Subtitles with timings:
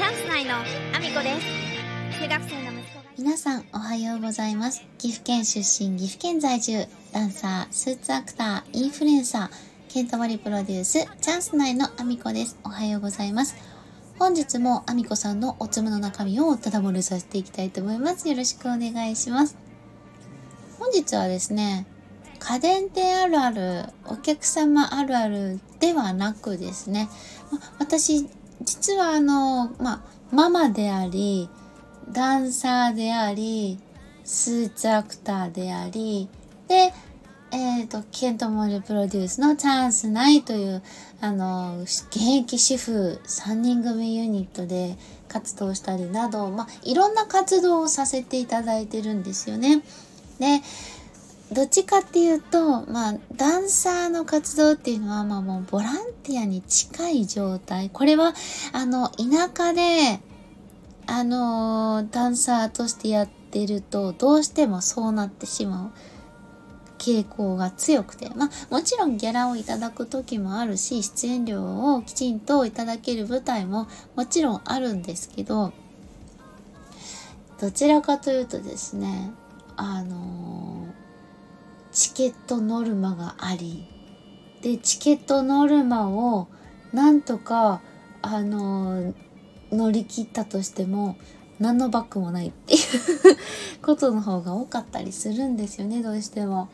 [0.00, 2.22] チャンス内のアミコです。
[2.22, 3.04] 中学生の息子が。
[3.18, 4.82] 皆さんおはようございます。
[4.96, 12.58] 岐阜県出身岐阜県在住ダンサースーツアクターインフルエンサーケントマリプロデュースチャンス内のアミコです。
[12.64, 13.56] おはようございます。
[14.18, 18.26] 本日もアミコさんのおつむの中身をただ漏れさせていきたいと思います。
[18.26, 19.58] よろしくお願いします。
[20.78, 21.86] 本日はですね
[22.38, 27.10] 家電店あるあるお客様あるあるではなくですね
[27.78, 28.30] 私
[28.62, 30.00] 実はあのまあ
[30.32, 31.48] ママであり
[32.12, 33.78] ダンサーであり、
[34.24, 36.28] スーツアクターであり、
[36.66, 36.92] で、
[37.52, 40.82] えっ、と、ケントモールプロデュースのチャンスないという、
[41.20, 44.96] あの、現役主婦3人組ユニットで
[45.28, 49.82] 活動したりなど、まあ、いろんな活動をさせていただいてるんですよね。
[50.38, 50.60] で、
[51.52, 57.90] どっちかっていうと、まあ、ダンサーの活動っていうのは、まあもうボランティアに近い状態。
[57.90, 58.34] これは、
[58.72, 60.20] あの、田舎で、
[61.12, 65.90] あのダンサーとしてやってるとどうしてもそうなってしまう
[66.98, 71.64] 傾向が強くてまあもちろんギャラをいただく時もあるし出演料
[71.96, 75.72] をきちんといただける舞台ももちろんあるんですけど
[77.60, 79.32] どちらかというとですね
[79.76, 80.79] あの
[81.92, 83.86] チケットノルマがあり
[84.62, 86.48] でチケットノルマを
[86.92, 87.80] なんとか
[88.22, 89.14] あの
[89.72, 91.16] 乗り切ったとしても
[91.58, 92.80] 何のバッグもないっていう
[93.84, 96.68] ことの方が多かったりするんですよねどうしても。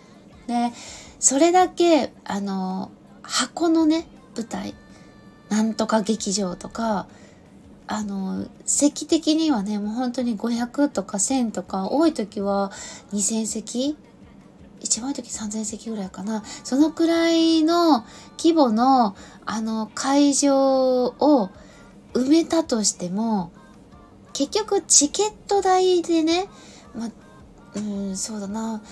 [0.47, 0.73] で
[1.19, 2.91] それだけあの
[3.23, 4.75] 箱のね舞台
[5.49, 7.09] なんとか劇場とか
[7.89, 12.71] あの席的にはねもう本当に500とか1000とか多い時は
[13.13, 13.97] 2000席
[14.81, 16.45] 一番多い時3000席ぐらいかな。
[16.65, 18.05] そのくらいの
[18.39, 21.51] 規模のあの会場を
[22.15, 23.53] 埋めたとしても
[24.33, 26.49] 結局チケット代でね、
[26.95, 27.11] ま
[27.75, 28.83] うん、そうだな。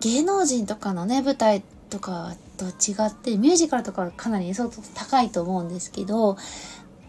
[0.00, 6.36] 芸能人とかのね舞台とかと違ってミュージカルとかはかなり相当高いと思うんですけど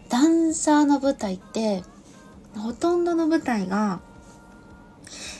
[0.08, 1.82] ダンサーの舞台って
[2.56, 4.00] ほとんどの舞台が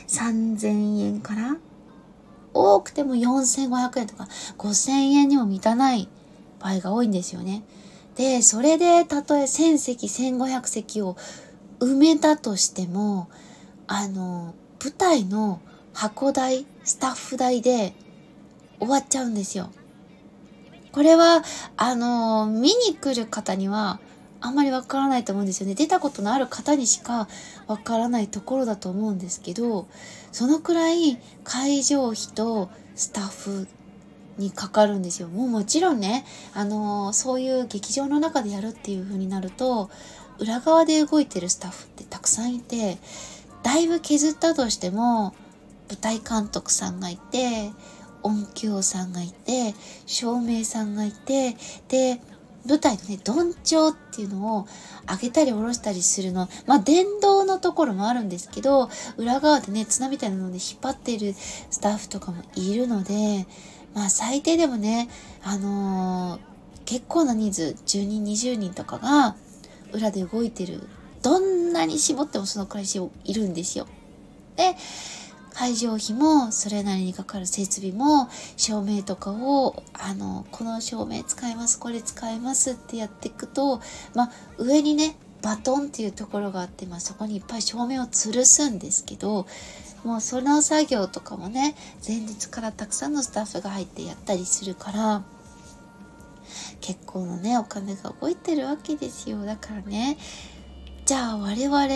[0.07, 1.57] 3000円から
[2.53, 4.27] 多くても4500円とか
[4.57, 6.09] 5000円にも満たない
[6.59, 7.63] 場合が多いんですよね。
[8.15, 11.15] で、それでたとえ1000席、1500席を
[11.79, 13.29] 埋めたとしても、
[13.87, 15.61] あの、舞台の
[15.93, 17.93] 箱代、スタッフ代で
[18.79, 19.71] 終わっちゃうんですよ。
[20.91, 21.43] これは、
[21.77, 23.99] あの、見に来る方には
[24.41, 25.75] あんまりわからないと思うんですよね。
[25.75, 27.27] 出たことのある方にしか
[27.67, 29.87] わからないところだと思うんですけど、
[30.31, 33.67] そのくらい会場費とスタッフ
[34.37, 35.27] にかかるんですよ。
[35.27, 39.89] もうもちろんね、あの、そういう劇場の中でやるっていう風になると、
[40.39, 42.97] 裏側で動いてるスタッフってたくさんいて、
[43.61, 45.33] だいぶ削ったとしても、
[45.89, 47.71] 舞台監督さんがいて、
[48.23, 49.73] 音響さんがいて、
[50.05, 51.57] 照明さんがいて、
[51.89, 52.21] で、
[52.67, 54.67] 舞台のね、どんちょうっていうのを
[55.09, 56.49] 上げたり下ろしたりするの。
[56.65, 63.47] まあ、電動のところもあるんですけど、裏側でね、綱みたいなので引っ張っているスタッフとかもいるので、
[63.93, 65.09] まあ最低でもね、
[65.43, 66.39] あのー、
[66.85, 69.35] 結構な人数、10人、20人とかが
[69.91, 70.81] 裏で動いてる。
[71.21, 72.85] どんなに絞ってもそのくらい
[73.25, 73.87] いるんですよ。
[74.55, 74.75] で、
[75.59, 83.81] 会場費もそれなりにかかる設備も照明とかをあのこの照明使いますこれ使いますってやっていくと
[84.15, 89.47] まあ上にねバトンっていうところがあって、まあ、そこにいっぱい照明を吊るすんですけど
[90.05, 91.75] もうその作業とかもね
[92.07, 95.23] 前日からたくさんのスタッフが入ってやったりするから
[96.79, 99.43] 結構のねお金が動いてるわけですよ。
[99.43, 100.17] だからね
[101.09, 101.87] じゃあ我々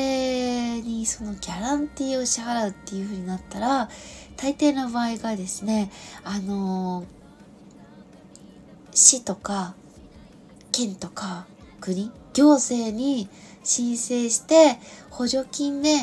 [0.82, 3.88] にそのギャランティーを支払うっていう風になったら
[4.38, 5.92] 大抵の場合がですね
[6.24, 7.06] あの
[8.92, 9.76] 市とか
[10.72, 11.46] 県とか
[11.80, 13.30] 国行政に
[13.64, 14.80] 申請して
[15.12, 15.94] 補助金で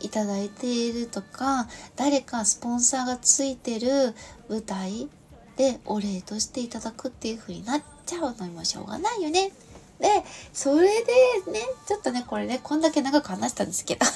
[0.00, 4.16] いただいているとか誰かスポンサーがついてる
[4.48, 5.08] 舞台
[5.56, 9.52] でお礼としていただくっていう風になっちゃうのにもしょうがないよね。
[10.00, 11.12] で、それで
[11.50, 14.06] ね、ちょっとね、これね、こんだけ長く話したんですけど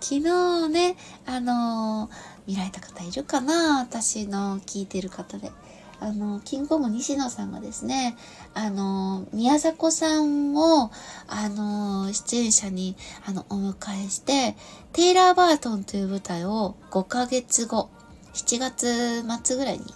[0.00, 0.96] 昨日ね、
[1.26, 2.10] あのー、
[2.46, 5.52] 見られた方いるかな私の聞いてる方で。
[6.00, 8.16] あの、キングコング西野さんがですね、
[8.54, 10.92] あの、宮迫さんを、
[11.26, 12.96] あの、出演者に、
[13.26, 14.56] あの、お迎えして、
[14.92, 17.90] テイラー・バートンという舞台を5ヶ月後、
[18.32, 19.86] 7月末ぐらいに、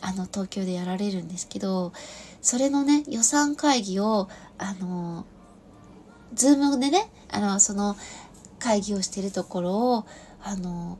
[0.00, 1.92] あの、東京でやられるんですけど、
[2.40, 4.28] それのね、予算会議を、
[4.58, 5.26] あの、
[6.34, 7.96] ズームでね、あの、その
[8.58, 10.06] 会議をしてるところを、
[10.42, 10.98] あの、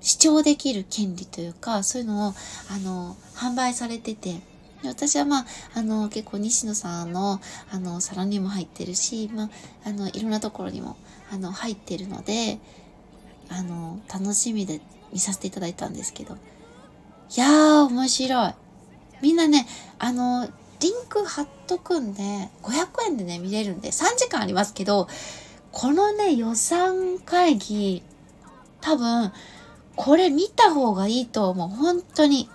[0.00, 2.34] 視聴できる権利というか、そういうのを、
[2.70, 4.40] あの、販売されてて、
[4.84, 7.40] 私はまあ、あの、結構西野さんの、
[7.70, 9.50] あの、皿にも入ってるし、まあ、
[9.86, 10.96] あの、いろんなところにも、
[11.32, 12.58] あの、入ってるので、
[13.48, 14.80] あの、楽しみで
[15.12, 16.36] 見させていただいたんですけど。
[17.36, 18.54] いやー、面白い。
[19.22, 19.66] みんなね、
[19.98, 20.48] あの、
[20.80, 22.22] リンク貼っとくんで、
[22.62, 25.08] 500円でね、見れるんで、3時間ありますけど、
[25.72, 28.02] このね、予算会議、
[28.80, 29.32] 多分、
[29.96, 31.68] これ見た方がいいと思う。
[31.68, 32.48] 本当に。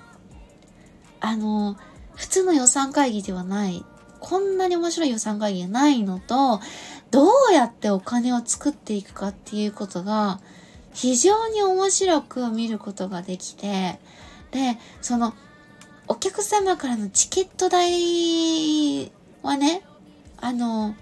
[1.19, 1.75] あの、
[2.15, 3.83] 普通の予算会議ではない。
[4.19, 6.59] こんなに面白い予算会議がないのと、
[7.11, 10.39] どうやってお金を作っていくかっていうことが、
[10.93, 13.99] 非常に面白く見ることができて、
[14.51, 15.33] で、その、
[16.07, 19.11] お客様からのチケット代
[19.43, 19.83] はね、
[20.37, 20.95] あの、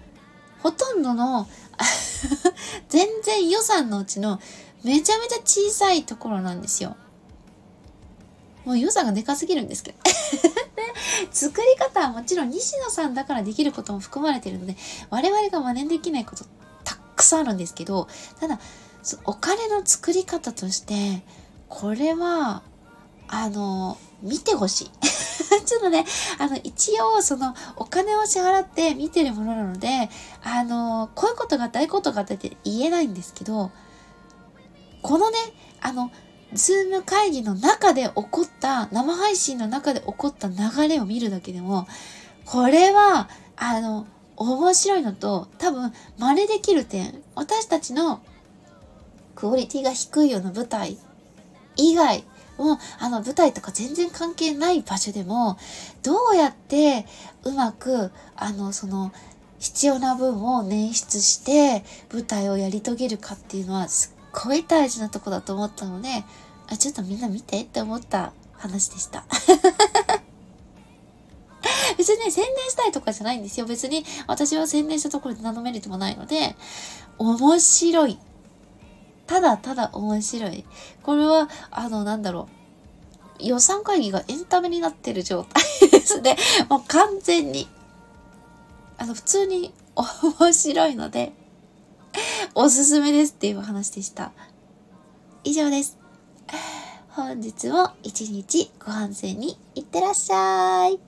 [0.62, 1.48] ほとんどの
[2.88, 4.40] 全然予算のうちの
[4.84, 6.96] めちゃめちゃ小さいところなんですよ。
[8.64, 9.98] もう予算がでかすぎるんですけど。
[11.32, 14.76] 作り方はもちろん西野さんだからできることも含まれているので、
[15.10, 16.44] 我々が真似できないこと
[16.84, 18.08] たくさんあるんですけど、
[18.40, 18.60] ただ、
[19.24, 21.22] お金の作り方として、
[21.68, 22.62] これは、
[23.28, 24.90] あの、見てほしい。
[25.64, 26.04] ちょっとね、
[26.38, 30.10] あの、一応、その、お金を支払って見てるものなので、
[30.42, 33.70] あの、こういうことがあった、ああいうことがあったって言えないんですけど、
[35.02, 35.36] このね、
[35.80, 36.10] あの、
[36.52, 41.86] ズーム会議の中で起こった、生配信の中で起こった流れを見るだけでも、
[42.46, 48.20] これは、あの、面白いのと、多分、真似できる点、私たちの
[49.34, 50.98] クオリティが低いような舞台
[51.76, 52.24] 以外
[52.58, 55.56] もう、あの、舞台とか全然関係ない場所でも、
[56.02, 57.06] どうやって
[57.44, 59.12] うまく、あの、その、
[59.58, 66.08] 必要な分を捻出して舞台をやり遂げるかっていうのはすっごい大事なとこだと思ったので、
[66.68, 69.24] あ、ちょっとみんな見てって思った話でした。
[71.96, 73.66] 別にね、宣伝したいとかじゃないんですよ。
[73.66, 76.54] 別に私は宣伝したところで何のメリットもないので、
[77.18, 78.18] 面白い。
[79.28, 80.64] ただただ面白い。
[81.02, 82.48] これは、あの、なんだろ
[83.40, 83.44] う。
[83.44, 86.36] 予算会議がエンタメになってる状態 ですね。
[86.68, 87.68] もう完全に。
[88.96, 91.32] あの、普通に面白いので、
[92.54, 94.32] おすすめですっていう話でした。
[95.44, 95.98] 以上です。
[97.10, 101.07] 本日も一日ご飯戦にいってらっしゃい。